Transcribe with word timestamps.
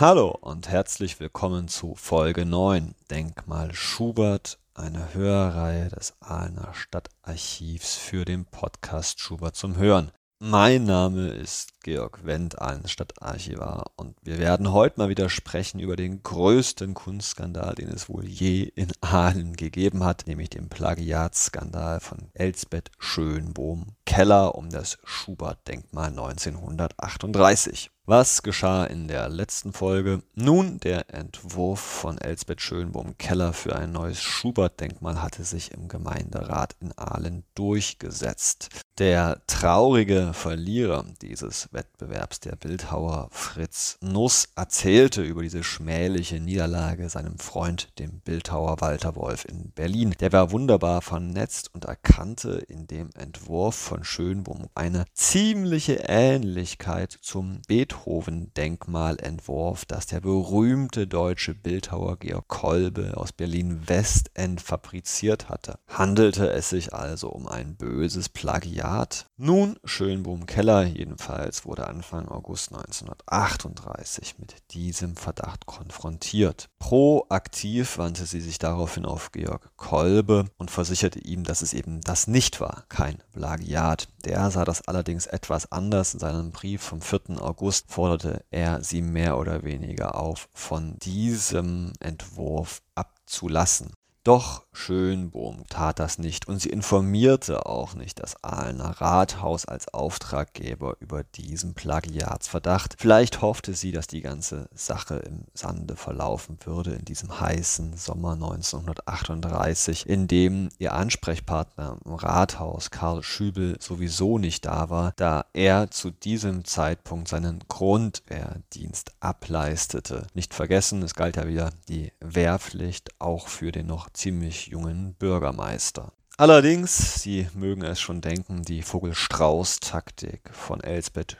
Hallo 0.00 0.30
und 0.40 0.70
herzlich 0.70 1.20
willkommen 1.20 1.68
zu 1.68 1.94
Folge 1.94 2.46
9 2.46 2.94
Denkmal 3.10 3.74
Schubert, 3.74 4.58
eine 4.72 5.12
Hörreihe 5.12 5.90
des 5.90 6.14
Ahlener 6.20 6.72
Stadtarchivs 6.72 7.96
für 7.96 8.24
den 8.24 8.46
Podcast 8.46 9.20
Schubert 9.20 9.54
zum 9.54 9.76
Hören. 9.76 10.10
Mein 10.38 10.84
Name 10.84 11.28
ist 11.28 11.82
Georg 11.82 12.24
Wendt, 12.24 12.60
Ahlens 12.60 12.90
Stadtarchivar 12.90 13.92
und 13.94 14.16
wir 14.22 14.38
werden 14.38 14.72
heute 14.72 14.98
mal 14.98 15.10
wieder 15.10 15.28
sprechen 15.28 15.78
über 15.78 15.94
den 15.94 16.22
größten 16.22 16.94
Kunstskandal, 16.94 17.74
den 17.74 17.88
es 17.88 18.08
wohl 18.08 18.24
je 18.24 18.62
in 18.62 18.90
Aalen 19.02 19.54
gegeben 19.54 20.02
hat, 20.02 20.26
nämlich 20.26 20.48
den 20.48 20.70
Plagiatskandal 20.70 22.00
von 22.00 22.30
Elsbeth 22.32 22.90
Schönbohm 22.98 23.94
Keller 24.06 24.56
um 24.56 24.68
das 24.68 24.98
Schubert-Denkmal 25.04 26.08
1938. 26.08 27.91
Was 28.04 28.42
geschah 28.42 28.84
in 28.86 29.06
der 29.06 29.28
letzten 29.28 29.72
Folge? 29.72 30.24
Nun, 30.34 30.80
der 30.80 31.14
Entwurf 31.14 31.78
von 31.78 32.18
Elsbeth 32.18 32.60
Schönbohm-Keller 32.60 33.52
für 33.52 33.76
ein 33.76 33.92
neues 33.92 34.20
Schubert-Denkmal 34.20 35.22
hatte 35.22 35.44
sich 35.44 35.70
im 35.70 35.86
Gemeinderat 35.86 36.74
in 36.80 36.90
Aalen 36.98 37.44
durchgesetzt. 37.54 38.70
Der 38.98 39.40
traurige 39.46 40.32
Verlierer 40.34 41.04
dieses 41.22 41.68
Wettbewerbs, 41.72 42.40
der 42.40 42.56
Bildhauer 42.56 43.28
Fritz 43.30 43.98
Nuss, 44.00 44.48
erzählte 44.56 45.22
über 45.22 45.42
diese 45.42 45.62
schmähliche 45.62 46.40
Niederlage 46.40 47.08
seinem 47.08 47.38
Freund, 47.38 47.96
dem 48.00 48.18
Bildhauer 48.18 48.80
Walter 48.80 49.14
Wolf 49.14 49.44
in 49.44 49.70
Berlin. 49.70 50.12
Der 50.18 50.32
war 50.32 50.50
wunderbar 50.50 51.02
vernetzt 51.02 51.72
und 51.72 51.84
erkannte 51.84 52.54
in 52.66 52.88
dem 52.88 53.10
Entwurf 53.14 53.76
von 53.76 54.02
Schönbohm 54.02 54.66
eine 54.74 55.04
ziemliche 55.14 56.02
Ähnlichkeit 56.08 57.16
zum 57.22 57.62
Beethoven 57.68 57.91
Beethoven-Denkmalentwurf, 57.92 59.84
das 59.84 60.06
der 60.06 60.20
berühmte 60.20 61.06
deutsche 61.06 61.54
Bildhauer 61.54 62.18
Georg 62.18 62.48
Kolbe 62.48 63.16
aus 63.16 63.32
Berlin-Westend 63.32 64.60
fabriziert 64.60 65.48
hatte. 65.48 65.78
Handelte 65.88 66.50
es 66.50 66.70
sich 66.70 66.94
also 66.94 67.28
um 67.28 67.46
ein 67.46 67.76
böses 67.76 68.28
Plagiat? 68.28 69.26
Nun, 69.44 69.76
Schönbohm-Keller 69.82 70.84
jedenfalls 70.84 71.66
wurde 71.66 71.88
Anfang 71.88 72.28
August 72.28 72.72
1938 72.72 74.38
mit 74.38 74.54
diesem 74.70 75.16
Verdacht 75.16 75.66
konfrontiert. 75.66 76.68
Proaktiv 76.78 77.98
wandte 77.98 78.24
sie 78.24 78.40
sich 78.40 78.60
daraufhin 78.60 79.04
auf 79.04 79.32
Georg 79.32 79.76
Kolbe 79.76 80.44
und 80.58 80.70
versicherte 80.70 81.18
ihm, 81.18 81.42
dass 81.42 81.62
es 81.62 81.74
eben 81.74 82.02
das 82.02 82.28
nicht 82.28 82.60
war, 82.60 82.84
kein 82.88 83.20
Plagiat. 83.32 84.06
Der 84.24 84.48
sah 84.52 84.64
das 84.64 84.86
allerdings 84.86 85.26
etwas 85.26 85.72
anders. 85.72 86.14
In 86.14 86.20
seinem 86.20 86.52
Brief 86.52 86.80
vom 86.80 87.00
4. 87.00 87.42
August 87.42 87.90
forderte 87.90 88.44
er 88.52 88.84
sie 88.84 89.02
mehr 89.02 89.38
oder 89.38 89.64
weniger 89.64 90.20
auf, 90.20 90.48
von 90.54 91.00
diesem 91.00 91.94
Entwurf 91.98 92.80
abzulassen. 92.94 93.90
Doch 94.24 94.62
Schönbohm 94.72 95.64
tat 95.68 95.98
das 95.98 96.18
nicht 96.18 96.48
und 96.48 96.60
sie 96.60 96.70
informierte 96.70 97.66
auch 97.66 97.94
nicht 97.94 98.20
das 98.20 98.42
Aalener 98.42 99.00
Rathaus 99.00 99.66
als 99.66 99.92
Auftraggeber 99.92 100.96
über 101.00 101.24
diesen 101.24 101.74
Plagiatsverdacht. 101.74 102.94
Vielleicht 102.98 103.42
hoffte 103.42 103.74
sie, 103.74 103.90
dass 103.90 104.06
die 104.06 104.22
ganze 104.22 104.68
Sache 104.74 105.16
im 105.16 105.44
Sande 105.54 105.96
verlaufen 105.96 106.58
würde 106.64 106.92
in 106.92 107.04
diesem 107.04 107.40
heißen 107.40 107.96
Sommer 107.96 108.32
1938, 108.34 110.08
in 110.08 110.28
dem 110.28 110.68
ihr 110.78 110.94
Ansprechpartner 110.94 111.98
im 112.04 112.14
Rathaus 112.14 112.90
Karl 112.90 113.24
Schübel 113.24 113.76
sowieso 113.80 114.38
nicht 114.38 114.64
da 114.64 114.88
war, 114.88 115.12
da 115.16 115.46
er 115.52 115.90
zu 115.90 116.10
diesem 116.10 116.64
Zeitpunkt 116.64 117.28
seinen 117.28 117.58
Grundwehrdienst 117.68 119.12
ableistete. 119.20 120.28
Nicht 120.32 120.54
vergessen, 120.54 121.02
es 121.02 121.14
galt 121.14 121.36
ja 121.36 121.46
wieder 121.48 121.72
die 121.88 122.12
Wehrpflicht 122.20 123.10
auch 123.18 123.48
für 123.48 123.72
den 123.72 123.86
noch 123.86 124.11
ziemlich 124.12 124.68
jungen 124.68 125.14
Bürgermeister. 125.14 126.12
Allerdings, 126.38 127.22
Sie 127.22 127.46
mögen 127.54 127.82
es 127.82 128.00
schon 128.00 128.20
denken, 128.20 128.62
die 128.62 128.82
Vogel-Strauß-Taktik 128.82 130.40
von 130.50 130.80
Elsbeth 130.80 131.36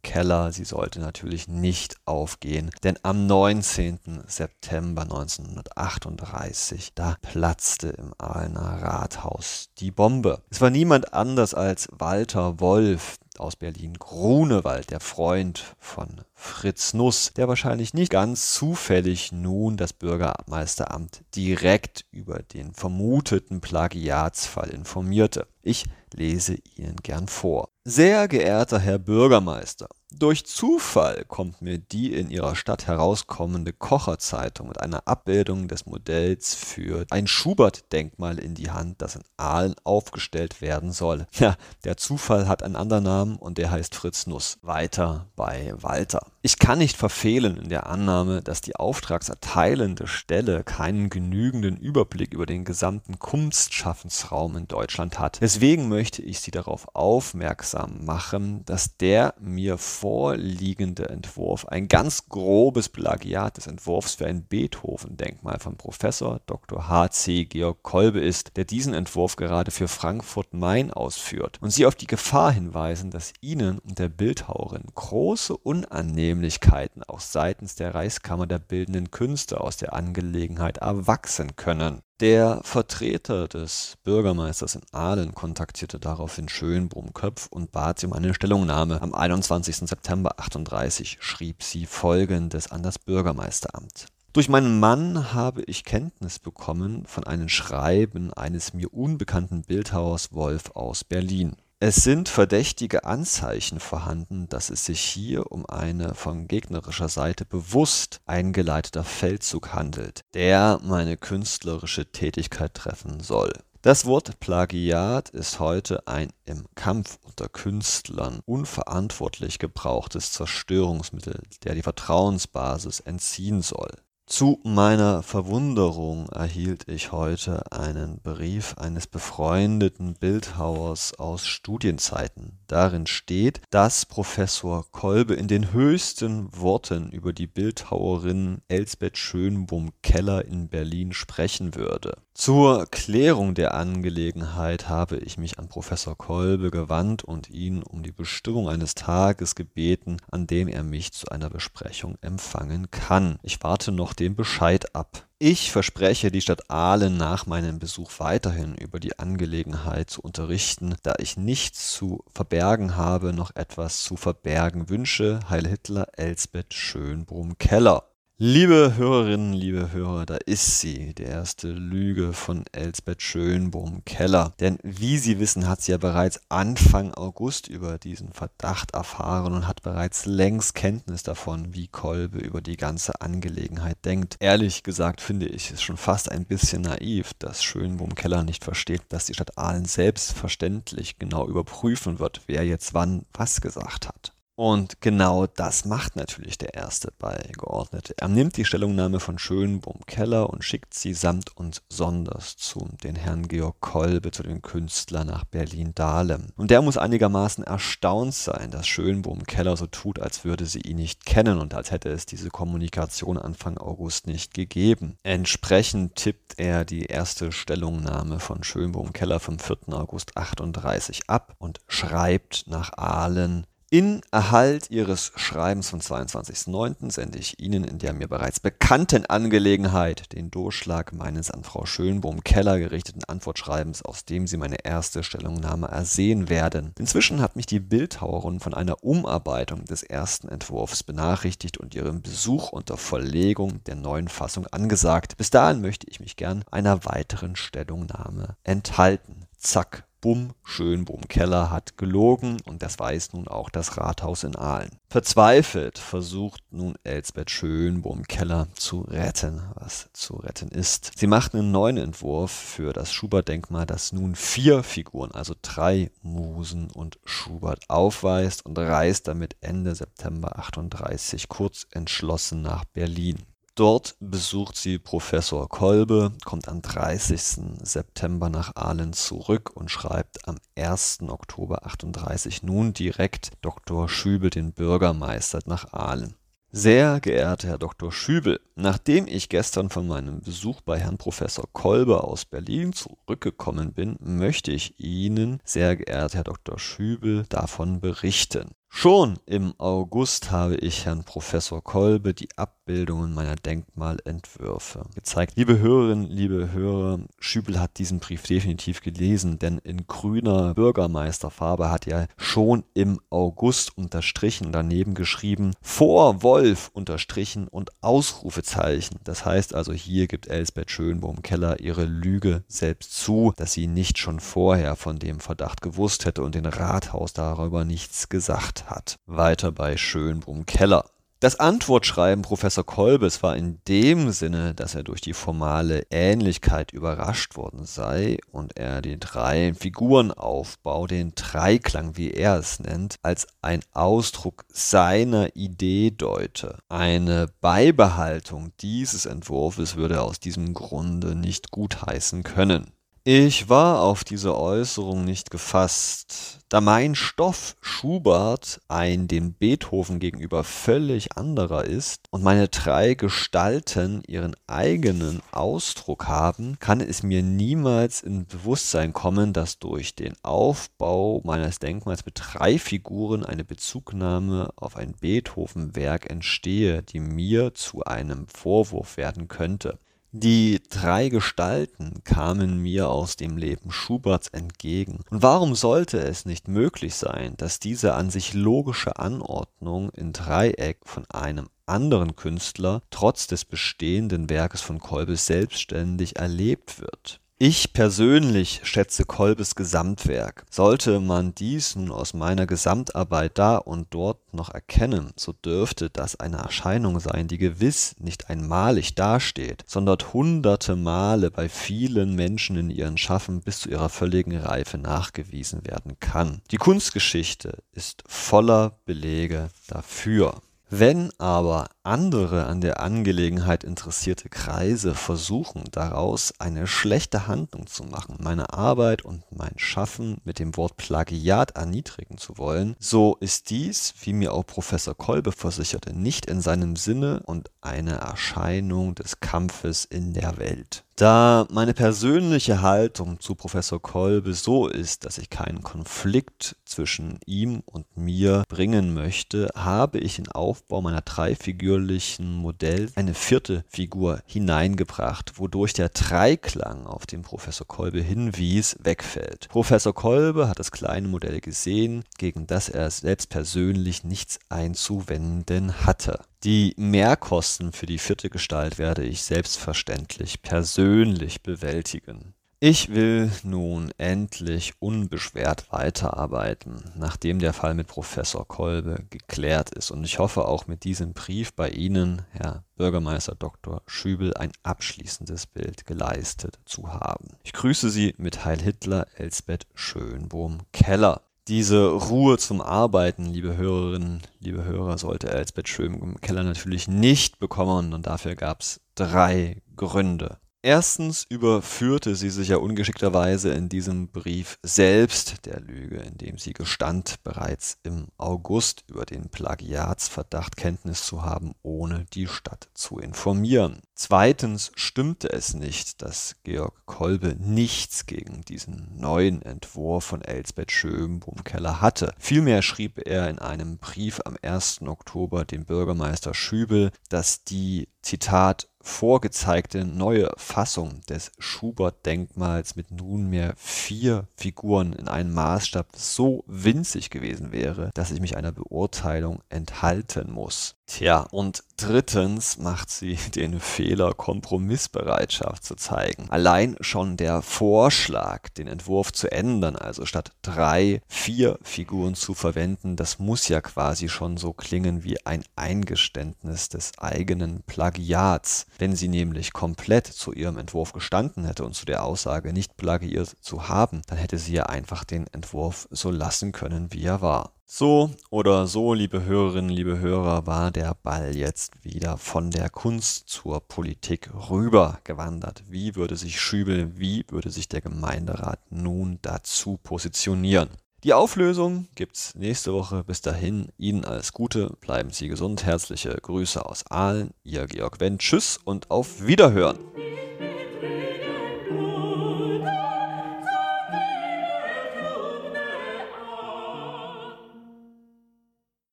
Schönbohm-Keller, 0.00 0.52
sie 0.52 0.64
sollte 0.64 1.00
natürlich 1.00 1.48
nicht 1.48 1.96
aufgehen, 2.04 2.70
denn 2.82 2.98
am 3.02 3.26
19. 3.26 4.24
September 4.26 5.02
1938, 5.02 6.92
da 6.94 7.16
platzte 7.22 7.88
im 7.88 8.12
Aalener 8.18 8.82
Rathaus 8.82 9.68
die 9.78 9.90
Bombe. 9.90 10.42
Es 10.50 10.60
war 10.60 10.70
niemand 10.70 11.12
anders 11.14 11.54
als 11.54 11.88
Walter 11.92 12.60
Wolf, 12.60 13.18
aus 13.38 13.56
Berlin 13.56 13.94
Grunewald, 13.94 14.90
der 14.90 15.00
Freund 15.00 15.74
von 15.78 16.08
Fritz 16.34 16.92
Nuss, 16.92 17.32
der 17.34 17.48
wahrscheinlich 17.48 17.94
nicht 17.94 18.10
ganz 18.10 18.52
zufällig 18.52 19.32
nun 19.32 19.78
das 19.78 19.94
Bürgermeisteramt 19.94 21.22
direkt 21.34 22.04
über 22.10 22.40
den 22.40 22.74
vermuteten 22.74 23.62
Plagiatsfall 23.62 24.68
informierte. 24.68 25.46
Ich 25.62 25.86
lese 26.14 26.58
Ihnen 26.76 26.96
gern 27.02 27.28
vor. 27.28 27.70
Sehr 27.84 28.28
geehrter 28.28 28.78
Herr 28.78 28.98
Bürgermeister, 28.98 29.88
durch 30.12 30.44
Zufall 30.44 31.24
kommt 31.28 31.62
mir 31.62 31.78
die 31.78 32.12
in 32.12 32.30
Ihrer 32.30 32.56
Stadt 32.56 32.88
herauskommende 32.88 33.72
Kocherzeitung 33.72 34.66
mit 34.66 34.80
einer 34.80 35.06
Abbildung 35.06 35.68
des 35.68 35.86
Modells 35.86 36.54
für 36.54 37.06
ein 37.10 37.28
Schubert-Denkmal 37.28 38.40
in 38.40 38.54
die 38.54 38.70
Hand, 38.70 39.00
das 39.02 39.14
in 39.14 39.22
Aalen 39.36 39.74
aufgestellt 39.84 40.60
werden 40.60 40.92
soll. 40.92 41.26
Ja, 41.38 41.56
der 41.84 41.96
Zufall 41.96 42.48
hat 42.48 42.62
einen 42.62 42.76
anderen 42.76 43.04
Namen 43.04 43.36
und 43.36 43.56
der 43.56 43.70
heißt 43.70 43.94
Fritz 43.94 44.26
Nuss. 44.26 44.58
Weiter 44.62 45.26
bei 45.36 45.72
Walter. 45.76 46.26
Ich 46.42 46.58
kann 46.58 46.78
nicht 46.78 46.96
verfehlen 46.96 47.58
in 47.58 47.68
der 47.68 47.86
Annahme, 47.86 48.40
dass 48.40 48.62
die 48.62 48.74
auftragserteilende 48.74 50.06
Stelle 50.06 50.64
keinen 50.64 51.10
genügenden 51.10 51.76
Überblick 51.76 52.32
über 52.32 52.46
den 52.46 52.64
gesamten 52.64 53.18
Kunstschaffensraum 53.18 54.56
in 54.56 54.66
Deutschland 54.66 55.18
hat. 55.18 55.42
Deswegen 55.42 55.90
möchte 55.90 56.22
ich 56.22 56.40
Sie 56.40 56.50
darauf 56.50 56.94
aufmerksam 56.94 58.06
machen, 58.06 58.64
dass 58.64 58.96
der 58.96 59.34
mir 59.38 59.76
vorliegende 59.76 61.10
Entwurf 61.10 61.66
ein 61.68 61.88
ganz 61.88 62.30
grobes 62.30 62.88
Plagiat 62.88 63.58
des 63.58 63.66
Entwurfs 63.66 64.14
für 64.14 64.24
ein 64.24 64.44
Beethoven-Denkmal 64.44 65.58
von 65.58 65.76
Professor 65.76 66.40
Dr. 66.46 66.88
H.C. 66.88 67.44
Georg 67.44 67.82
Kolbe 67.82 68.20
ist, 68.20 68.56
der 68.56 68.64
diesen 68.64 68.94
Entwurf 68.94 69.36
gerade 69.36 69.70
für 69.70 69.88
Frankfurt-Main 69.88 70.90
ausführt 70.90 71.58
und 71.60 71.68
Sie 71.68 71.84
auf 71.84 71.96
die 71.96 72.06
Gefahr 72.06 72.50
hinweisen, 72.50 73.10
dass 73.10 73.34
Ihnen 73.42 73.78
und 73.80 73.98
der 73.98 74.08
Bildhauerin 74.08 74.84
große 74.94 75.54
Unannehmlichkeiten 75.54 76.29
Annehmlichkeiten 76.30 77.02
auch 77.02 77.18
seitens 77.18 77.74
der 77.74 77.92
Reichskammer 77.92 78.46
der 78.46 78.60
Bildenden 78.60 79.10
Künste 79.10 79.60
aus 79.60 79.76
der 79.78 79.94
Angelegenheit 79.94 80.78
erwachsen 80.78 81.56
können. 81.56 82.02
Der 82.20 82.60
Vertreter 82.62 83.48
des 83.48 83.96
Bürgermeisters 84.04 84.76
in 84.76 84.82
Aalen 84.92 85.34
kontaktierte 85.34 85.98
daraufhin 85.98 86.48
Schönbrunn-Köpf 86.48 87.48
und 87.48 87.72
bat 87.72 87.98
sie 87.98 88.06
um 88.06 88.12
eine 88.12 88.32
Stellungnahme. 88.32 89.02
Am 89.02 89.12
21. 89.12 89.76
September 89.88 90.38
38 90.38 91.18
schrieb 91.20 91.64
sie 91.64 91.86
folgendes 91.86 92.70
an 92.70 92.84
das 92.84 93.00
Bürgermeisteramt. 93.00 94.06
Durch 94.32 94.48
meinen 94.48 94.78
Mann 94.78 95.32
habe 95.32 95.62
ich 95.62 95.84
Kenntnis 95.84 96.38
bekommen 96.38 97.06
von 97.06 97.24
einem 97.24 97.48
Schreiben 97.48 98.32
eines 98.32 98.72
mir 98.72 98.94
unbekannten 98.94 99.62
Bildhauers 99.62 100.32
Wolf 100.32 100.70
aus 100.76 101.02
Berlin. 101.02 101.56
Es 101.82 101.96
sind 101.96 102.28
verdächtige 102.28 103.04
Anzeichen 103.04 103.80
vorhanden, 103.80 104.46
dass 104.50 104.68
es 104.68 104.84
sich 104.84 105.00
hier 105.00 105.50
um 105.50 105.64
eine 105.64 106.14
von 106.14 106.46
gegnerischer 106.46 107.08
Seite 107.08 107.46
bewusst 107.46 108.20
eingeleiteter 108.26 109.02
Feldzug 109.02 109.72
handelt, 109.72 110.20
der 110.34 110.78
meine 110.82 111.16
künstlerische 111.16 112.12
Tätigkeit 112.12 112.74
treffen 112.74 113.20
soll. 113.20 113.50
Das 113.80 114.04
Wort 114.04 114.40
Plagiat 114.40 115.30
ist 115.30 115.58
heute 115.58 116.06
ein 116.06 116.28
im 116.44 116.66
Kampf 116.74 117.18
unter 117.22 117.48
Künstlern 117.48 118.40
unverantwortlich 118.44 119.58
gebrauchtes 119.58 120.32
Zerstörungsmittel, 120.32 121.40
der 121.64 121.74
die 121.74 121.82
Vertrauensbasis 121.82 123.00
entziehen 123.00 123.62
soll 123.62 123.90
zu 124.30 124.60
meiner 124.62 125.24
Verwunderung 125.24 126.28
erhielt 126.28 126.88
ich 126.88 127.10
heute 127.10 127.72
einen 127.72 128.20
Brief 128.20 128.78
eines 128.78 129.08
befreundeten 129.08 130.14
Bildhauers 130.14 131.18
aus 131.18 131.48
Studienzeiten. 131.48 132.60
Darin 132.68 133.08
steht, 133.08 133.60
dass 133.70 134.06
Professor 134.06 134.86
Kolbe 134.92 135.34
in 135.34 135.48
den 135.48 135.72
höchsten 135.72 136.56
Worten 136.56 137.10
über 137.10 137.32
die 137.32 137.48
Bildhauerin 137.48 138.62
Elsbeth 138.68 139.18
Schönbohm-Keller 139.18 140.44
in 140.44 140.68
Berlin 140.68 141.12
sprechen 141.12 141.74
würde. 141.74 142.16
Zur 142.32 142.86
Klärung 142.86 143.54
der 143.54 143.74
Angelegenheit 143.74 144.88
habe 144.88 145.18
ich 145.18 145.36
mich 145.36 145.58
an 145.58 145.68
Professor 145.68 146.16
Kolbe 146.16 146.70
gewandt 146.70 147.24
und 147.24 147.50
ihn 147.50 147.82
um 147.82 148.02
die 148.02 148.12
Bestimmung 148.12 148.68
eines 148.68 148.94
Tages 148.94 149.56
gebeten, 149.56 150.16
an 150.30 150.46
dem 150.46 150.68
er 150.68 150.84
mich 150.84 151.12
zu 151.12 151.26
einer 151.28 151.50
Besprechung 151.50 152.16
empfangen 152.22 152.90
kann. 152.90 153.38
Ich 153.42 153.62
warte 153.62 153.92
noch 153.92 154.14
den 154.20 154.36
Bescheid 154.36 154.94
ab. 154.94 155.26
Ich 155.38 155.72
verspreche, 155.72 156.30
die 156.30 156.42
Stadt 156.42 156.70
Aalen 156.70 157.16
nach 157.16 157.46
meinem 157.46 157.78
Besuch 157.78 158.10
weiterhin 158.18 158.74
über 158.74 159.00
die 159.00 159.18
Angelegenheit 159.18 160.10
zu 160.10 160.20
unterrichten, 160.20 160.94
da 161.02 161.14
ich 161.18 161.38
nichts 161.38 161.92
zu 161.92 162.22
verbergen 162.32 162.96
habe, 162.96 163.32
noch 163.32 163.56
etwas 163.56 164.02
zu 164.02 164.16
verbergen 164.16 164.90
wünsche. 164.90 165.40
Heil 165.48 165.66
Hitler, 165.66 166.08
Elsbeth 166.18 166.74
Schönbrunn-Keller. 166.74 168.09
Liebe 168.42 168.94
Hörerinnen, 168.96 169.52
liebe 169.52 169.92
Hörer, 169.92 170.24
da 170.24 170.36
ist 170.46 170.80
sie, 170.80 171.12
die 171.12 171.24
erste 171.24 171.70
Lüge 171.70 172.32
von 172.32 172.64
Elsbeth 172.72 173.20
Schönbohm-Keller. 173.20 174.54
Denn 174.60 174.78
wie 174.82 175.18
Sie 175.18 175.38
wissen, 175.38 175.68
hat 175.68 175.82
sie 175.82 175.92
ja 175.92 175.98
bereits 175.98 176.40
Anfang 176.48 177.12
August 177.12 177.68
über 177.68 177.98
diesen 177.98 178.32
Verdacht 178.32 178.92
erfahren 178.92 179.52
und 179.52 179.68
hat 179.68 179.82
bereits 179.82 180.24
längst 180.24 180.74
Kenntnis 180.74 181.22
davon, 181.22 181.74
wie 181.74 181.88
Kolbe 181.88 182.38
über 182.38 182.62
die 182.62 182.78
ganze 182.78 183.20
Angelegenheit 183.20 183.98
denkt. 184.06 184.36
Ehrlich 184.40 184.84
gesagt 184.84 185.20
finde 185.20 185.44
ich 185.44 185.70
es 185.70 185.82
schon 185.82 185.98
fast 185.98 186.32
ein 186.32 186.46
bisschen 186.46 186.80
naiv, 186.80 187.34
dass 187.38 187.62
Schönbohm-Keller 187.62 188.42
nicht 188.42 188.64
versteht, 188.64 189.02
dass 189.10 189.26
die 189.26 189.34
Stadt 189.34 189.58
Aalen 189.58 189.84
selbstverständlich 189.84 191.18
genau 191.18 191.46
überprüfen 191.46 192.18
wird, 192.18 192.40
wer 192.46 192.64
jetzt 192.64 192.94
wann 192.94 193.26
was 193.34 193.60
gesagt 193.60 194.08
hat. 194.08 194.32
Und 194.60 195.00
genau 195.00 195.46
das 195.46 195.86
macht 195.86 196.16
natürlich 196.16 196.58
der 196.58 196.74
erste 196.74 197.10
Beigeordnete. 197.18 198.12
Er 198.18 198.28
nimmt 198.28 198.58
die 198.58 198.66
Stellungnahme 198.66 199.18
von 199.18 199.38
Schönbohm-Keller 199.38 200.50
und 200.50 200.64
schickt 200.64 200.92
sie 200.92 201.14
samt 201.14 201.56
und 201.56 201.80
sonders 201.88 202.58
zu 202.58 202.86
den 203.02 203.16
Herrn 203.16 203.48
Georg 203.48 203.80
Kolbe, 203.80 204.32
zu 204.32 204.42
dem 204.42 204.60
Künstler 204.60 205.24
nach 205.24 205.44
Berlin-Dahlem. 205.44 206.48
Und 206.58 206.70
der 206.70 206.82
muss 206.82 206.98
einigermaßen 206.98 207.64
erstaunt 207.64 208.34
sein, 208.34 208.70
dass 208.70 208.86
Schönbohm-Keller 208.86 209.78
so 209.78 209.86
tut, 209.86 210.18
als 210.18 210.44
würde 210.44 210.66
sie 210.66 210.80
ihn 210.80 210.98
nicht 210.98 211.24
kennen 211.24 211.58
und 211.58 211.72
als 211.72 211.90
hätte 211.90 212.10
es 212.10 212.26
diese 212.26 212.50
Kommunikation 212.50 213.38
Anfang 213.38 213.78
August 213.78 214.26
nicht 214.26 214.52
gegeben. 214.52 215.16
Entsprechend 215.22 216.16
tippt 216.16 216.58
er 216.58 216.84
die 216.84 217.06
erste 217.06 217.50
Stellungnahme 217.50 218.40
von 218.40 218.62
Schönbohm-Keller 218.62 219.40
vom 219.40 219.58
4. 219.58 219.94
August 219.94 220.36
38 220.36 221.30
ab 221.30 221.54
und 221.56 221.78
schreibt 221.88 222.64
nach 222.66 222.92
Aalen 222.98 223.66
in 223.92 224.20
Erhalt 224.30 224.88
Ihres 224.90 225.32
Schreibens 225.34 225.90
vom 225.90 225.98
22.09. 225.98 227.10
sende 227.10 227.38
ich 227.38 227.58
Ihnen 227.58 227.82
in 227.82 227.98
der 227.98 228.12
mir 228.12 228.28
bereits 228.28 228.60
bekannten 228.60 229.26
Angelegenheit 229.26 230.32
den 230.32 230.52
Durchschlag 230.52 231.12
meines 231.12 231.50
an 231.50 231.64
Frau 231.64 231.86
Schönbohm-Keller 231.86 232.78
gerichteten 232.78 233.24
Antwortschreibens, 233.24 234.02
aus 234.02 234.24
dem 234.24 234.46
Sie 234.46 234.58
meine 234.58 234.84
erste 234.84 235.24
Stellungnahme 235.24 235.88
ersehen 235.88 236.48
werden. 236.48 236.94
Inzwischen 237.00 237.40
hat 237.40 237.56
mich 237.56 237.66
die 237.66 237.80
Bildhauerin 237.80 238.60
von 238.60 238.74
einer 238.74 239.02
Umarbeitung 239.02 239.84
des 239.86 240.04
ersten 240.04 240.48
Entwurfs 240.48 241.02
benachrichtigt 241.02 241.78
und 241.78 241.96
ihren 241.96 242.22
Besuch 242.22 242.70
unter 242.70 242.96
Verlegung 242.96 243.82
der 243.84 243.96
neuen 243.96 244.28
Fassung 244.28 244.68
angesagt. 244.68 245.36
Bis 245.36 245.50
dahin 245.50 245.80
möchte 245.80 246.08
ich 246.08 246.20
mich 246.20 246.36
gern 246.36 246.62
einer 246.70 247.04
weiteren 247.06 247.56
Stellungnahme 247.56 248.56
enthalten. 248.62 249.46
Zack, 249.58 250.04
Bumm, 250.20 250.52
Schönbohm 250.64 251.28
Keller 251.28 251.70
hat 251.70 251.96
gelogen 251.96 252.58
und 252.66 252.82
das 252.82 252.98
weiß 252.98 253.32
nun 253.32 253.48
auch 253.48 253.70
das 253.70 253.96
Rathaus 253.96 254.44
in 254.44 254.54
Aalen. 254.54 254.90
Verzweifelt 255.08 255.98
versucht 255.98 256.62
nun 256.70 256.94
Elsbeth 257.04 257.50
Schönbohm 257.50 258.24
Keller 258.24 258.68
zu 258.74 259.00
retten, 259.00 259.62
was 259.74 260.10
zu 260.12 260.36
retten 260.36 260.68
ist. 260.68 261.12
Sie 261.16 261.26
macht 261.26 261.54
einen 261.54 261.72
neuen 261.72 261.96
Entwurf 261.96 262.50
für 262.50 262.92
das 262.92 263.12
Schubert-Denkmal, 263.12 263.86
das 263.86 264.12
nun 264.12 264.34
vier 264.34 264.82
Figuren, 264.82 265.32
also 265.32 265.54
drei 265.62 266.10
Musen 266.22 266.90
und 266.90 267.18
Schubert 267.24 267.88
aufweist 267.88 268.64
und 268.66 268.78
reist 268.78 269.26
damit 269.26 269.56
Ende 269.60 269.94
September 269.94 270.58
38 270.58 271.48
kurz 271.48 271.86
entschlossen 271.90 272.62
nach 272.62 272.84
Berlin. 272.84 273.38
Dort 273.80 274.14
besucht 274.20 274.76
sie 274.76 274.98
Professor 274.98 275.66
Kolbe, 275.66 276.32
kommt 276.44 276.68
am 276.68 276.82
30. 276.82 277.78
September 277.82 278.50
nach 278.50 278.76
Aalen 278.76 279.14
zurück 279.14 279.70
und 279.72 279.90
schreibt 279.90 280.46
am 280.46 280.58
1. 280.76 281.20
Oktober 281.26 281.86
38 281.86 282.62
nun 282.62 282.92
direkt 282.92 283.52
Dr. 283.62 284.06
Schübel, 284.10 284.50
den 284.50 284.74
Bürgermeister, 284.74 285.60
nach 285.64 285.94
Aalen. 285.94 286.34
Sehr 286.70 287.20
geehrter 287.20 287.68
Herr 287.68 287.78
Dr. 287.78 288.12
Schübel, 288.12 288.60
nachdem 288.74 289.26
ich 289.26 289.48
gestern 289.48 289.88
von 289.88 290.06
meinem 290.06 290.42
Besuch 290.42 290.82
bei 290.82 290.98
Herrn 290.98 291.16
Professor 291.16 291.64
Kolbe 291.72 292.22
aus 292.22 292.44
Berlin 292.44 292.92
zurückgekommen 292.92 293.94
bin, 293.94 294.18
möchte 294.20 294.72
ich 294.72 295.00
Ihnen, 295.00 295.58
sehr 295.64 295.96
geehrter 295.96 296.36
Herr 296.36 296.44
Dr. 296.44 296.78
Schübel, 296.78 297.46
davon 297.48 298.00
berichten. 298.00 298.72
Schon 298.92 299.38
im 299.46 299.72
August 299.78 300.50
habe 300.50 300.74
ich 300.74 301.06
Herrn 301.06 301.22
Professor 301.24 301.82
Kolbe 301.82 302.34
die 302.34 302.48
Abbildungen 302.56 303.32
meiner 303.32 303.54
Denkmalentwürfe 303.54 305.04
gezeigt. 305.14 305.52
Liebe 305.56 305.78
Hörerinnen, 305.78 306.28
liebe 306.28 306.72
Hörer, 306.72 307.20
Schübel 307.38 307.80
hat 307.80 307.98
diesen 307.98 308.18
Brief 308.18 308.42
definitiv 308.42 309.00
gelesen, 309.00 309.58
denn 309.58 309.78
in 309.78 310.06
grüner 310.06 310.74
Bürgermeisterfarbe 310.74 311.88
hat 311.88 312.08
er 312.08 312.26
schon 312.36 312.84
im 312.92 313.20
August 313.30 313.96
unterstrichen, 313.96 314.70
daneben 314.72 315.14
geschrieben, 315.14 315.72
vor 315.80 316.42
Wolf 316.42 316.90
unterstrichen 316.92 317.68
und 317.68 317.92
Ausrufezeichen. 318.02 319.18
Das 319.24 319.46
heißt 319.46 319.74
also, 319.74 319.92
hier 319.92 320.26
gibt 320.26 320.48
Elsbeth 320.48 320.90
Schönbohm-Keller 320.90 321.80
ihre 321.80 322.04
Lüge 322.04 322.64
selbst 322.66 323.16
zu, 323.16 323.54
dass 323.56 323.72
sie 323.72 323.86
nicht 323.86 324.18
schon 324.18 324.40
vorher 324.40 324.96
von 324.96 325.18
dem 325.18 325.40
Verdacht 325.40 325.80
gewusst 325.80 326.26
hätte 326.26 326.42
und 326.42 326.54
den 326.54 326.66
Rathaus 326.66 327.32
darüber 327.32 327.84
nichts 327.84 328.28
gesagt 328.28 328.79
hat. 328.88 329.16
Weiter 329.26 329.72
bei 329.72 329.96
Schönbrunn 329.96 330.64
Keller. 330.64 331.04
Das 331.42 331.58
Antwortschreiben 331.58 332.42
Professor 332.42 332.84
Kolbes 332.84 333.42
war 333.42 333.56
in 333.56 333.80
dem 333.88 334.30
Sinne, 334.30 334.74
dass 334.74 334.94
er 334.94 335.02
durch 335.02 335.22
die 335.22 335.32
formale 335.32 336.02
Ähnlichkeit 336.10 336.92
überrascht 336.92 337.56
worden 337.56 337.86
sei 337.86 338.36
und 338.52 338.76
er 338.76 339.00
den 339.00 339.20
drei 339.20 339.72
Figurenaufbau, 339.72 341.06
den 341.06 341.32
Dreiklang, 341.34 342.18
wie 342.18 342.30
er 342.30 342.58
es 342.58 342.78
nennt, 342.78 343.16
als 343.22 343.46
ein 343.62 343.80
Ausdruck 343.94 344.66
seiner 344.68 345.56
Idee 345.56 346.10
deute. 346.10 346.76
Eine 346.90 347.46
Beibehaltung 347.62 348.72
dieses 348.80 349.24
Entwurfs 349.24 349.96
würde 349.96 350.20
aus 350.20 350.40
diesem 350.40 350.74
Grunde 350.74 351.34
nicht 351.34 351.70
gutheißen 351.70 352.42
können. 352.42 352.92
Ich 353.32 353.68
war 353.68 354.02
auf 354.02 354.24
diese 354.24 354.58
Äußerung 354.58 355.24
nicht 355.24 355.52
gefasst, 355.52 356.58
da 356.68 356.80
mein 356.80 357.14
Stoff 357.14 357.76
Schubert 357.80 358.80
ein 358.88 359.28
dem 359.28 359.52
Beethoven 359.52 360.18
gegenüber 360.18 360.64
völlig 360.64 361.36
anderer 361.36 361.84
ist 361.84 362.26
und 362.30 362.42
meine 362.42 362.66
drei 362.66 363.14
Gestalten 363.14 364.24
ihren 364.26 364.56
eigenen 364.66 365.42
Ausdruck 365.52 366.26
haben, 366.26 366.80
kann 366.80 367.00
es 367.00 367.22
mir 367.22 367.44
niemals 367.44 368.20
in 368.20 368.46
Bewusstsein 368.46 369.12
kommen, 369.12 369.52
dass 369.52 369.78
durch 369.78 370.16
den 370.16 370.34
Aufbau 370.42 371.40
meines 371.44 371.78
Denkmals 371.78 372.26
mit 372.26 372.34
drei 372.34 372.80
Figuren 372.80 373.44
eine 373.44 373.62
Bezugnahme 373.62 374.70
auf 374.74 374.96
ein 374.96 375.12
Beethoven-Werk 375.20 376.28
entstehe, 376.28 377.04
die 377.04 377.20
mir 377.20 377.74
zu 377.74 378.02
einem 378.02 378.48
Vorwurf 378.48 379.16
werden 379.16 379.46
könnte. 379.46 380.00
Die 380.32 380.80
drei 380.88 381.28
Gestalten 381.28 382.22
kamen 382.22 382.80
mir 382.80 383.08
aus 383.08 383.34
dem 383.34 383.56
Leben 383.56 383.90
Schuberts 383.90 384.46
entgegen. 384.46 385.24
Und 385.28 385.42
warum 385.42 385.74
sollte 385.74 386.20
es 386.20 386.46
nicht 386.46 386.68
möglich 386.68 387.16
sein, 387.16 387.56
dass 387.56 387.80
diese 387.80 388.14
an 388.14 388.30
sich 388.30 388.54
logische 388.54 389.18
Anordnung 389.18 390.10
in 390.10 390.32
Dreieck 390.32 390.98
von 391.04 391.28
einem 391.30 391.68
anderen 391.84 392.36
Künstler 392.36 393.02
trotz 393.10 393.48
des 393.48 393.64
bestehenden 393.64 394.48
Werkes 394.48 394.82
von 394.82 395.00
Kolbe 395.00 395.34
selbstständig 395.34 396.36
erlebt 396.36 397.00
wird? 397.00 397.40
Ich 397.62 397.92
persönlich 397.92 398.80
schätze 398.84 399.26
Kolbes 399.26 399.74
Gesamtwerk. 399.74 400.64
Sollte 400.70 401.20
man 401.20 401.54
dies 401.54 401.94
nun 401.94 402.10
aus 402.10 402.32
meiner 402.32 402.64
Gesamtarbeit 402.64 403.58
da 403.58 403.76
und 403.76 404.06
dort 404.14 404.54
noch 404.54 404.70
erkennen, 404.70 405.32
so 405.36 405.52
dürfte 405.52 406.08
das 406.08 406.40
eine 406.40 406.56
Erscheinung 406.56 407.20
sein, 407.20 407.48
die 407.48 407.58
gewiss 407.58 408.16
nicht 408.18 408.48
einmalig 408.48 409.14
dasteht, 409.14 409.84
sondern 409.86 410.16
hunderte 410.32 410.96
Male 410.96 411.50
bei 411.50 411.68
vielen 411.68 412.34
Menschen 412.34 412.78
in 412.78 412.88
ihren 412.88 413.18
Schaffen 413.18 413.60
bis 413.60 413.80
zu 413.80 413.90
ihrer 413.90 414.08
völligen 414.08 414.56
Reife 414.56 414.96
nachgewiesen 414.96 415.86
werden 415.86 416.18
kann. 416.18 416.62
Die 416.70 416.78
Kunstgeschichte 416.78 417.82
ist 417.92 418.24
voller 418.26 419.00
Belege 419.04 419.68
dafür. 419.86 420.62
Wenn 420.88 421.30
aber 421.38 421.88
andere 422.10 422.66
an 422.66 422.80
der 422.80 422.98
Angelegenheit 422.98 423.84
interessierte 423.84 424.48
Kreise 424.48 425.14
versuchen, 425.14 425.84
daraus 425.92 426.52
eine 426.58 426.88
schlechte 426.88 427.46
Handlung 427.46 427.86
zu 427.86 428.02
machen, 428.02 428.36
meine 428.40 428.72
Arbeit 428.72 429.22
und 429.22 429.44
mein 429.56 429.74
Schaffen 429.76 430.38
mit 430.44 430.58
dem 430.58 430.76
Wort 430.76 430.96
Plagiat 430.96 431.76
erniedrigen 431.76 432.36
zu 432.36 432.58
wollen, 432.58 432.96
so 432.98 433.36
ist 433.38 433.70
dies, 433.70 434.12
wie 434.22 434.32
mir 434.32 434.52
auch 434.52 434.66
Professor 434.66 435.16
Kolbe 435.16 435.52
versicherte, 435.52 436.12
nicht 436.12 436.46
in 436.46 436.60
seinem 436.60 436.96
Sinne 436.96 437.42
und 437.46 437.70
eine 437.80 438.16
Erscheinung 438.16 439.14
des 439.14 439.38
Kampfes 439.38 440.04
in 440.04 440.32
der 440.34 440.58
Welt. 440.58 441.04
Da 441.20 441.66
meine 441.70 441.92
persönliche 441.92 442.80
Haltung 442.80 443.40
zu 443.40 443.54
Professor 443.54 444.00
Kolbe 444.00 444.54
so 444.54 444.88
ist, 444.88 445.26
dass 445.26 445.36
ich 445.36 445.50
keinen 445.50 445.82
Konflikt 445.82 446.76
zwischen 446.86 447.38
ihm 447.44 447.82
und 447.84 448.06
mir 448.16 448.64
bringen 448.70 449.12
möchte, 449.12 449.68
habe 449.74 450.18
ich 450.18 450.36
den 450.36 450.50
Aufbau 450.50 451.02
meiner 451.02 451.20
drei 451.20 451.54
Figuren 451.54 451.99
ausführlichen 452.00 452.54
Modell 452.54 453.10
eine 453.14 453.34
vierte 453.34 453.84
Figur 453.88 454.42
hineingebracht, 454.46 455.58
wodurch 455.58 455.92
der 455.92 456.08
Dreiklang, 456.08 457.06
auf 457.06 457.26
den 457.26 457.42
Professor 457.42 457.86
Kolbe 457.86 458.20
hinwies, 458.22 458.96
wegfällt. 459.00 459.68
Professor 459.68 460.14
Kolbe 460.14 460.68
hat 460.68 460.78
das 460.78 460.90
kleine 460.90 461.28
Modell 461.28 461.60
gesehen, 461.60 462.24
gegen 462.38 462.66
das 462.66 462.88
er 462.88 463.10
selbst 463.10 463.50
persönlich 463.50 464.24
nichts 464.24 464.58
einzuwenden 464.70 466.06
hatte. 466.06 466.40
Die 466.64 466.94
Mehrkosten 466.96 467.92
für 467.92 468.06
die 468.06 468.18
vierte 468.18 468.48
Gestalt 468.48 468.98
werde 468.98 469.22
ich 469.22 469.42
selbstverständlich 469.42 470.62
persönlich 470.62 471.62
bewältigen. 471.62 472.54
Ich 472.82 473.10
will 473.10 473.52
nun 473.62 474.10
endlich 474.16 474.94
unbeschwert 475.00 475.92
weiterarbeiten, 475.92 477.04
nachdem 477.14 477.58
der 477.58 477.74
Fall 477.74 477.92
mit 477.92 478.06
Professor 478.06 478.66
Kolbe 478.66 479.26
geklärt 479.28 479.90
ist. 479.90 480.10
Und 480.10 480.24
ich 480.24 480.38
hoffe 480.38 480.64
auch 480.64 480.86
mit 480.86 481.04
diesem 481.04 481.34
Brief 481.34 481.74
bei 481.74 481.90
Ihnen, 481.90 482.40
Herr 482.52 482.84
Bürgermeister 482.96 483.54
Dr. 483.54 484.00
Schübel, 484.06 484.54
ein 484.54 484.72
abschließendes 484.82 485.66
Bild 485.66 486.06
geleistet 486.06 486.78
zu 486.86 487.12
haben. 487.12 487.48
Ich 487.64 487.74
grüße 487.74 488.08
Sie 488.08 488.34
mit 488.38 488.64
Heil 488.64 488.80
Hitler, 488.80 489.26
Elsbeth 489.34 489.86
Schönbohm-Keller. 489.94 491.42
Diese 491.68 492.08
Ruhe 492.08 492.56
zum 492.56 492.80
Arbeiten, 492.80 493.44
liebe 493.44 493.76
Hörerinnen, 493.76 494.40
liebe 494.58 494.84
Hörer, 494.84 495.18
sollte 495.18 495.50
Elsbeth 495.50 495.90
Schönbohm-Keller 495.90 496.62
natürlich 496.62 497.08
nicht 497.08 497.58
bekommen 497.58 498.14
und 498.14 498.26
dafür 498.26 498.54
gab 498.54 498.80
es 498.80 499.02
drei 499.16 499.82
Gründe. 499.96 500.56
Erstens 500.82 501.44
überführte 501.46 502.34
sie 502.34 502.48
sich 502.48 502.68
ja 502.68 502.78
ungeschickterweise 502.78 503.70
in 503.72 503.90
diesem 503.90 504.28
Brief 504.28 504.78
selbst 504.82 505.66
der 505.66 505.78
Lüge, 505.80 506.16
indem 506.20 506.56
sie 506.56 506.72
gestand, 506.72 507.36
bereits 507.44 507.98
im 508.02 508.28
August 508.38 509.04
über 509.06 509.26
den 509.26 509.50
Plagiatsverdacht 509.50 510.78
Kenntnis 510.78 511.26
zu 511.26 511.42
haben, 511.42 511.74
ohne 511.82 512.24
die 512.32 512.46
Stadt 512.46 512.88
zu 512.94 513.18
informieren. 513.18 514.00
Zweitens 514.22 514.92
stimmte 514.96 515.50
es 515.50 515.72
nicht, 515.72 516.20
dass 516.20 516.56
Georg 516.62 517.06
Kolbe 517.06 517.56
nichts 517.58 518.26
gegen 518.26 518.60
diesen 518.60 519.18
neuen 519.18 519.62
Entwurf 519.62 520.24
von 520.24 520.42
Elsbeth 520.42 520.92
Schönbohm-Keller 520.92 522.02
hatte. 522.02 522.34
Vielmehr 522.38 522.82
schrieb 522.82 523.26
er 523.26 523.48
in 523.48 523.58
einem 523.58 523.96
Brief 523.96 524.42
am 524.44 524.58
1. 524.60 525.00
Oktober 525.06 525.64
dem 525.64 525.86
Bürgermeister 525.86 526.52
Schübel, 526.52 527.12
dass 527.30 527.64
die 527.64 528.08
Zitat 528.20 528.90
vorgezeigte 529.02 530.04
neue 530.04 530.50
Fassung 530.56 531.22
des 531.22 531.52
Schubert-Denkmals 531.58 532.96
mit 532.96 533.10
nunmehr 533.10 533.72
vier 533.76 534.46
Figuren 534.56 535.14
in 535.14 535.28
einem 535.28 535.54
Maßstab 535.54 536.08
so 536.14 536.64
winzig 536.66 537.30
gewesen 537.30 537.72
wäre, 537.72 538.10
dass 538.14 538.30
ich 538.30 538.40
mich 538.40 538.56
einer 538.56 538.72
Beurteilung 538.72 539.62
enthalten 539.70 540.52
muss. 540.52 540.96
Tja, 541.06 541.40
und 541.50 541.82
drittens 542.00 542.78
macht 542.78 543.10
sie 543.10 543.36
den 543.54 543.78
Fehler, 543.78 544.32
Kompromissbereitschaft 544.34 545.84
zu 545.84 545.94
zeigen. 545.94 546.48
Allein 546.50 546.96
schon 547.00 547.36
der 547.36 547.62
Vorschlag, 547.62 548.68
den 548.70 548.86
Entwurf 548.86 549.32
zu 549.32 549.50
ändern, 549.52 549.96
also 549.96 550.24
statt 550.26 550.52
drei, 550.62 551.20
vier 551.28 551.78
Figuren 551.82 552.34
zu 552.34 552.54
verwenden, 552.54 553.16
das 553.16 553.38
muss 553.38 553.68
ja 553.68 553.80
quasi 553.80 554.28
schon 554.28 554.56
so 554.56 554.72
klingen 554.72 555.24
wie 555.24 555.44
ein 555.44 555.62
Eingeständnis 555.76 556.88
des 556.88 557.18
eigenen 557.18 557.82
Plagiats. 557.82 558.86
Wenn 558.98 559.14
sie 559.14 559.28
nämlich 559.28 559.72
komplett 559.72 560.26
zu 560.26 560.52
ihrem 560.52 560.78
Entwurf 560.78 561.12
gestanden 561.12 561.64
hätte 561.64 561.84
und 561.84 561.94
zu 561.94 562.06
der 562.06 562.24
Aussage 562.24 562.72
nicht 562.72 562.96
plagiiert 562.96 563.54
zu 563.60 563.88
haben, 563.88 564.22
dann 564.26 564.38
hätte 564.38 564.58
sie 564.58 564.74
ja 564.74 564.84
einfach 564.84 565.24
den 565.24 565.46
Entwurf 565.48 566.08
so 566.10 566.30
lassen 566.30 566.72
können, 566.72 567.12
wie 567.12 567.24
er 567.24 567.42
war. 567.42 567.72
So 567.92 568.30
oder 568.50 568.86
so, 568.86 569.14
liebe 569.14 569.44
Hörerinnen, 569.44 569.90
liebe 569.90 570.20
Hörer, 570.20 570.64
war 570.64 570.92
der 570.92 571.16
Ball 571.24 571.56
jetzt 571.56 572.04
wieder 572.04 572.36
von 572.36 572.70
der 572.70 572.88
Kunst 572.88 573.48
zur 573.48 573.80
Politik 573.80 574.48
rüber 574.70 575.18
gewandert. 575.24 575.82
Wie 575.88 576.14
würde 576.14 576.36
sich 576.36 576.60
Schübel, 576.60 577.18
wie 577.18 577.44
würde 577.48 577.70
sich 577.70 577.88
der 577.88 578.00
Gemeinderat 578.00 578.78
nun 578.90 579.40
dazu 579.42 579.98
positionieren? 580.04 580.90
Die 581.24 581.34
Auflösung 581.34 582.06
gibt's 582.14 582.54
nächste 582.54 582.92
Woche. 582.92 583.24
Bis 583.24 583.40
dahin, 583.40 583.88
Ihnen 583.98 584.24
alles 584.24 584.52
Gute, 584.52 584.96
bleiben 585.00 585.30
Sie 585.30 585.48
gesund. 585.48 585.84
Herzliche 585.84 586.30
Grüße 586.30 586.86
aus 586.86 587.04
Aalen, 587.10 587.50
Ihr 587.64 587.88
Georg 587.88 588.20
Wendt. 588.20 588.40
Tschüss 588.40 588.78
und 588.84 589.10
auf 589.10 589.44
Wiederhören. 589.44 589.98